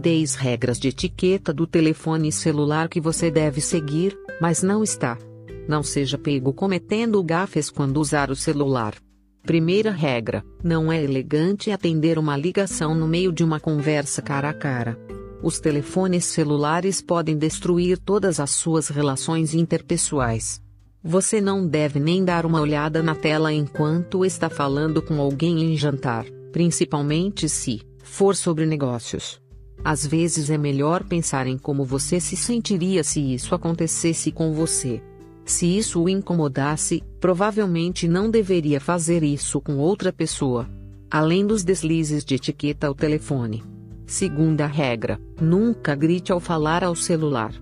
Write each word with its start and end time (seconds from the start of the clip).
10 0.00 0.34
regras 0.34 0.80
de 0.80 0.88
etiqueta 0.88 1.52
do 1.52 1.66
telefone 1.66 2.32
celular 2.32 2.88
que 2.88 3.00
você 3.00 3.30
deve 3.30 3.60
seguir, 3.60 4.18
mas 4.40 4.62
não 4.62 4.82
está. 4.82 5.18
Não 5.68 5.82
seja 5.82 6.16
pego 6.16 6.52
cometendo 6.52 7.22
gafes 7.22 7.70
quando 7.70 7.98
usar 7.98 8.30
o 8.30 8.34
celular. 8.34 8.94
Primeira 9.42 9.90
regra: 9.90 10.42
não 10.64 10.90
é 10.90 11.02
elegante 11.02 11.70
atender 11.70 12.18
uma 12.18 12.36
ligação 12.36 12.94
no 12.94 13.06
meio 13.06 13.30
de 13.30 13.44
uma 13.44 13.60
conversa 13.60 14.22
cara 14.22 14.48
a 14.48 14.54
cara. 14.54 14.98
Os 15.42 15.60
telefones 15.60 16.24
celulares 16.24 17.00
podem 17.00 17.36
destruir 17.36 17.98
todas 17.98 18.40
as 18.40 18.50
suas 18.50 18.88
relações 18.88 19.54
interpessoais. 19.54 20.60
Você 21.02 21.40
não 21.40 21.66
deve 21.66 21.98
nem 21.98 22.24
dar 22.24 22.44
uma 22.44 22.60
olhada 22.60 23.02
na 23.02 23.14
tela 23.14 23.52
enquanto 23.52 24.24
está 24.24 24.50
falando 24.50 25.00
com 25.00 25.20
alguém 25.20 25.62
em 25.62 25.76
jantar, 25.76 26.26
principalmente 26.52 27.48
se 27.48 27.80
for 28.02 28.36
sobre 28.36 28.66
negócios. 28.66 29.40
Às 29.84 30.06
vezes 30.06 30.50
é 30.50 30.58
melhor 30.58 31.04
pensar 31.04 31.46
em 31.46 31.56
como 31.56 31.84
você 31.84 32.20
se 32.20 32.36
sentiria 32.36 33.02
se 33.02 33.20
isso 33.20 33.54
acontecesse 33.54 34.30
com 34.30 34.52
você. 34.52 35.02
Se 35.44 35.66
isso 35.66 36.02
o 36.02 36.08
incomodasse, 36.08 37.02
provavelmente 37.18 38.06
não 38.06 38.30
deveria 38.30 38.80
fazer 38.80 39.22
isso 39.22 39.60
com 39.60 39.78
outra 39.78 40.12
pessoa. 40.12 40.68
Além 41.10 41.46
dos 41.46 41.64
deslizes 41.64 42.24
de 42.24 42.34
etiqueta 42.34 42.86
ao 42.86 42.94
telefone. 42.94 43.64
Segunda 44.06 44.66
regra: 44.66 45.18
nunca 45.40 45.94
grite 45.94 46.30
ao 46.30 46.38
falar 46.38 46.84
ao 46.84 46.94
celular. 46.94 47.52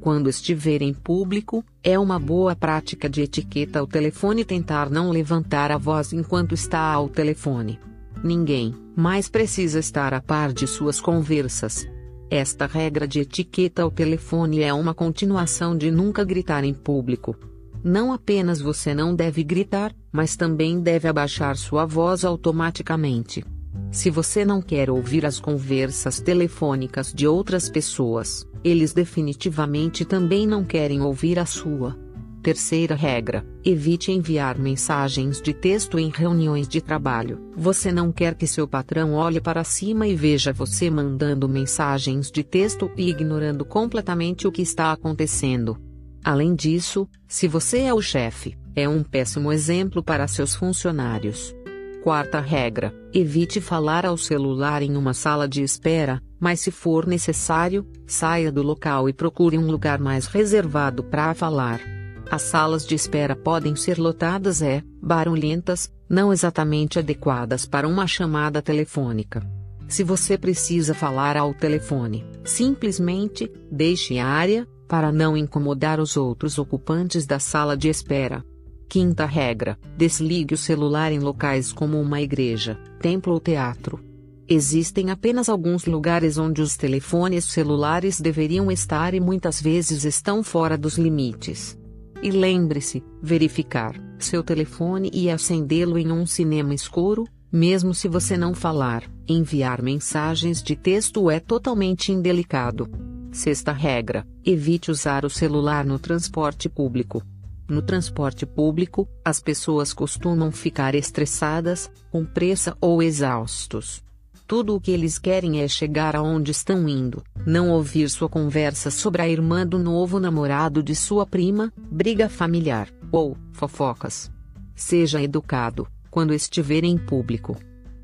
Quando 0.00 0.28
estiver 0.28 0.82
em 0.82 0.92
público, 0.92 1.64
é 1.82 1.98
uma 1.98 2.18
boa 2.18 2.54
prática 2.54 3.08
de 3.08 3.22
etiqueta 3.22 3.78
ao 3.78 3.86
telefone 3.86 4.44
tentar 4.44 4.90
não 4.90 5.10
levantar 5.10 5.70
a 5.70 5.78
voz 5.78 6.12
enquanto 6.12 6.52
está 6.54 6.92
ao 6.92 7.08
telefone. 7.08 7.78
Ninguém 8.24 8.74
mais 8.96 9.28
precisa 9.28 9.78
estar 9.78 10.14
a 10.14 10.20
par 10.20 10.50
de 10.50 10.66
suas 10.66 10.98
conversas. 10.98 11.86
Esta 12.30 12.64
regra 12.64 13.06
de 13.06 13.20
etiqueta 13.20 13.82
ao 13.82 13.90
telefone 13.90 14.62
é 14.62 14.72
uma 14.72 14.94
continuação 14.94 15.76
de 15.76 15.90
nunca 15.90 16.24
gritar 16.24 16.64
em 16.64 16.72
público. 16.72 17.36
Não 17.84 18.14
apenas 18.14 18.62
você 18.62 18.94
não 18.94 19.14
deve 19.14 19.44
gritar, 19.44 19.94
mas 20.10 20.36
também 20.36 20.80
deve 20.80 21.06
abaixar 21.06 21.54
sua 21.58 21.84
voz 21.84 22.24
automaticamente. 22.24 23.44
Se 23.92 24.08
você 24.08 24.42
não 24.42 24.62
quer 24.62 24.88
ouvir 24.88 25.26
as 25.26 25.38
conversas 25.38 26.18
telefônicas 26.18 27.12
de 27.12 27.26
outras 27.26 27.68
pessoas, 27.68 28.48
eles 28.64 28.94
definitivamente 28.94 30.02
também 30.02 30.46
não 30.46 30.64
querem 30.64 31.02
ouvir 31.02 31.38
a 31.38 31.44
sua. 31.44 32.03
Terceira 32.44 32.94
regra: 32.94 33.42
evite 33.64 34.12
enviar 34.12 34.58
mensagens 34.58 35.40
de 35.40 35.54
texto 35.54 35.98
em 35.98 36.10
reuniões 36.10 36.68
de 36.68 36.78
trabalho. 36.78 37.40
Você 37.56 37.90
não 37.90 38.12
quer 38.12 38.34
que 38.34 38.46
seu 38.46 38.68
patrão 38.68 39.14
olhe 39.14 39.40
para 39.40 39.64
cima 39.64 40.06
e 40.06 40.14
veja 40.14 40.52
você 40.52 40.90
mandando 40.90 41.48
mensagens 41.48 42.30
de 42.30 42.44
texto 42.44 42.90
e 42.98 43.08
ignorando 43.08 43.64
completamente 43.64 44.46
o 44.46 44.52
que 44.52 44.60
está 44.60 44.92
acontecendo. 44.92 45.78
Além 46.22 46.54
disso, 46.54 47.08
se 47.26 47.48
você 47.48 47.78
é 47.78 47.94
o 47.94 48.02
chefe, 48.02 48.54
é 48.76 48.86
um 48.86 49.02
péssimo 49.02 49.50
exemplo 49.50 50.02
para 50.02 50.28
seus 50.28 50.54
funcionários. 50.54 51.56
Quarta 52.02 52.40
regra: 52.40 52.92
evite 53.14 53.58
falar 53.58 54.04
ao 54.04 54.18
celular 54.18 54.82
em 54.82 54.98
uma 54.98 55.14
sala 55.14 55.48
de 55.48 55.62
espera, 55.62 56.20
mas 56.38 56.60
se 56.60 56.70
for 56.70 57.06
necessário, 57.06 57.86
saia 58.06 58.52
do 58.52 58.62
local 58.62 59.08
e 59.08 59.14
procure 59.14 59.56
um 59.56 59.70
lugar 59.70 59.98
mais 59.98 60.26
reservado 60.26 61.02
para 61.02 61.32
falar. 61.32 61.93
As 62.30 62.42
salas 62.42 62.86
de 62.86 62.94
espera 62.94 63.36
podem 63.36 63.76
ser 63.76 63.98
lotadas 63.98 64.62
e 64.62 64.82
barulhentas, 65.00 65.92
não 66.08 66.32
exatamente 66.32 66.98
adequadas 66.98 67.66
para 67.66 67.86
uma 67.86 68.06
chamada 68.06 68.62
telefônica. 68.62 69.42
Se 69.86 70.02
você 70.02 70.38
precisa 70.38 70.94
falar 70.94 71.36
ao 71.36 71.52
telefone, 71.52 72.24
simplesmente 72.44 73.50
deixe 73.70 74.18
a 74.18 74.26
área, 74.26 74.66
para 74.88 75.10
não 75.10 75.36
incomodar 75.36 76.00
os 76.00 76.16
outros 76.16 76.58
ocupantes 76.58 77.26
da 77.26 77.38
sala 77.38 77.76
de 77.76 77.88
espera. 77.88 78.44
Quinta 78.88 79.26
regra: 79.26 79.78
desligue 79.96 80.54
o 80.54 80.58
celular 80.58 81.12
em 81.12 81.18
locais 81.18 81.72
como 81.72 82.00
uma 82.00 82.20
igreja, 82.20 82.78
templo 83.00 83.34
ou 83.34 83.40
teatro. 83.40 84.00
Existem 84.46 85.10
apenas 85.10 85.48
alguns 85.48 85.86
lugares 85.86 86.36
onde 86.36 86.60
os 86.60 86.76
telefones 86.76 87.46
celulares 87.46 88.20
deveriam 88.20 88.70
estar 88.70 89.14
e 89.14 89.20
muitas 89.20 89.60
vezes 89.60 90.04
estão 90.04 90.42
fora 90.42 90.76
dos 90.76 90.98
limites. 90.98 91.78
E 92.24 92.30
lembre-se: 92.30 93.04
verificar 93.22 93.94
seu 94.18 94.42
telefone 94.42 95.10
e 95.12 95.28
acendê-lo 95.28 95.98
em 95.98 96.10
um 96.10 96.24
cinema 96.24 96.72
escuro, 96.72 97.28
mesmo 97.52 97.92
se 97.92 98.08
você 98.08 98.34
não 98.34 98.54
falar, 98.54 99.04
enviar 99.28 99.82
mensagens 99.82 100.62
de 100.62 100.74
texto 100.74 101.30
é 101.30 101.38
totalmente 101.38 102.10
indelicado. 102.10 102.88
Sexta 103.30 103.72
regra: 103.72 104.26
evite 104.42 104.90
usar 104.90 105.26
o 105.26 105.30
celular 105.30 105.84
no 105.84 105.98
transporte 105.98 106.66
público. 106.66 107.22
No 107.68 107.82
transporte 107.82 108.46
público, 108.46 109.06
as 109.22 109.40
pessoas 109.40 109.92
costumam 109.92 110.50
ficar 110.50 110.94
estressadas, 110.94 111.90
com 112.10 112.24
pressa 112.24 112.76
ou 112.80 113.02
exaustos. 113.02 114.03
Tudo 114.46 114.76
o 114.76 114.80
que 114.80 114.90
eles 114.90 115.18
querem 115.18 115.62
é 115.62 115.68
chegar 115.68 116.14
aonde 116.14 116.50
estão 116.50 116.86
indo, 116.86 117.22
não 117.46 117.70
ouvir 117.70 118.10
sua 118.10 118.28
conversa 118.28 118.90
sobre 118.90 119.22
a 119.22 119.28
irmã 119.28 119.66
do 119.66 119.78
novo 119.78 120.20
namorado 120.20 120.82
de 120.82 120.94
sua 120.94 121.26
prima, 121.26 121.72
briga 121.90 122.28
familiar, 122.28 122.90
ou 123.10 123.38
fofocas. 123.52 124.30
Seja 124.74 125.22
educado, 125.22 125.88
quando 126.10 126.34
estiver 126.34 126.84
em 126.84 126.98
público. 126.98 127.56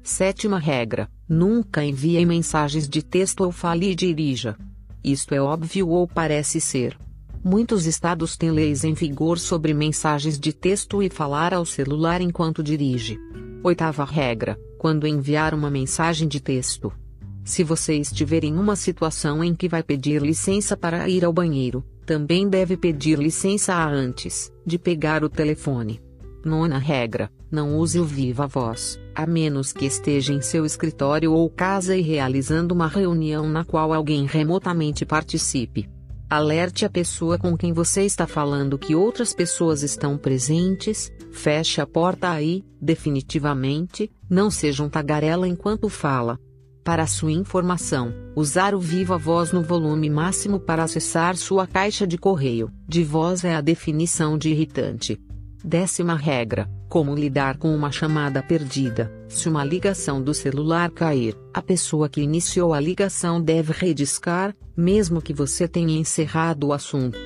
Sétima 0.02 0.58
regra: 0.58 1.10
nunca 1.28 1.84
envie 1.84 2.24
mensagens 2.24 2.88
de 2.88 3.02
texto 3.02 3.42
ou 3.42 3.52
fale 3.52 3.90
e 3.90 3.94
dirija. 3.94 4.56
Isto 5.04 5.34
é 5.34 5.40
óbvio 5.42 5.88
ou 5.88 6.08
parece 6.08 6.58
ser. 6.58 6.96
Muitos 7.44 7.84
estados 7.84 8.36
têm 8.36 8.50
leis 8.50 8.82
em 8.82 8.94
vigor 8.94 9.38
sobre 9.38 9.74
mensagens 9.74 10.40
de 10.40 10.54
texto 10.54 11.02
e 11.02 11.10
falar 11.10 11.52
ao 11.52 11.66
celular 11.66 12.22
enquanto 12.22 12.62
dirige. 12.62 13.18
Oitava 13.62 14.04
regra: 14.04 14.58
quando 14.80 15.06
enviar 15.06 15.52
uma 15.52 15.68
mensagem 15.68 16.26
de 16.26 16.40
texto. 16.40 16.90
Se 17.44 17.62
você 17.62 17.96
estiver 17.96 18.44
em 18.44 18.54
uma 18.54 18.74
situação 18.74 19.44
em 19.44 19.54
que 19.54 19.68
vai 19.68 19.82
pedir 19.82 20.22
licença 20.22 20.74
para 20.74 21.06
ir 21.06 21.22
ao 21.22 21.34
banheiro, 21.34 21.84
também 22.06 22.48
deve 22.48 22.78
pedir 22.78 23.18
licença 23.18 23.76
antes 23.76 24.50
de 24.64 24.78
pegar 24.78 25.22
o 25.22 25.28
telefone. 25.28 26.00
Nona 26.42 26.78
regra: 26.78 27.30
não 27.50 27.76
use 27.76 28.00
o 28.00 28.06
viva 28.06 28.46
voz, 28.46 28.98
a 29.14 29.26
menos 29.26 29.70
que 29.70 29.84
esteja 29.84 30.32
em 30.32 30.40
seu 30.40 30.64
escritório 30.64 31.30
ou 31.34 31.50
casa 31.50 31.94
e 31.94 32.00
realizando 32.00 32.72
uma 32.72 32.86
reunião 32.86 33.46
na 33.46 33.66
qual 33.66 33.92
alguém 33.92 34.24
remotamente 34.24 35.04
participe. 35.04 35.90
Alerte 36.30 36.84
a 36.84 36.88
pessoa 36.88 37.36
com 37.36 37.56
quem 37.56 37.72
você 37.72 38.02
está 38.02 38.24
falando 38.24 38.78
que 38.78 38.94
outras 38.94 39.34
pessoas 39.34 39.82
estão 39.82 40.16
presentes, 40.16 41.10
feche 41.32 41.80
a 41.80 41.86
porta 41.88 42.30
aí, 42.30 42.64
definitivamente, 42.80 44.08
não 44.30 44.48
seja 44.48 44.84
um 44.84 44.88
tagarela 44.88 45.48
enquanto 45.48 45.88
fala. 45.88 46.38
Para 46.84 47.08
sua 47.08 47.32
informação, 47.32 48.14
usar 48.36 48.76
o 48.76 48.78
Viva 48.78 49.18
Voz 49.18 49.50
no 49.50 49.60
volume 49.60 50.08
máximo 50.08 50.60
para 50.60 50.84
acessar 50.84 51.36
sua 51.36 51.66
caixa 51.66 52.06
de 52.06 52.16
correio 52.16 52.70
de 52.86 53.02
voz 53.02 53.42
é 53.42 53.56
a 53.56 53.60
definição 53.60 54.38
de 54.38 54.50
irritante. 54.50 55.20
Décima 55.62 56.14
regra: 56.14 56.68
como 56.88 57.14
lidar 57.14 57.58
com 57.58 57.74
uma 57.74 57.92
chamada 57.92 58.42
perdida. 58.42 59.12
Se 59.28 59.48
uma 59.48 59.64
ligação 59.64 60.20
do 60.22 60.34
celular 60.34 60.90
cair, 60.90 61.36
a 61.52 61.62
pessoa 61.62 62.08
que 62.08 62.20
iniciou 62.20 62.72
a 62.72 62.80
ligação 62.80 63.40
deve 63.40 63.72
rediscar, 63.72 64.54
mesmo 64.76 65.22
que 65.22 65.32
você 65.32 65.68
tenha 65.68 65.98
encerrado 65.98 66.68
o 66.68 66.72
assunto. 66.72 67.18